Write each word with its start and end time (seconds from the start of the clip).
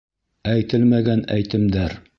Әйтелмәгән 0.53 1.23
әйтемдәр 1.39 2.01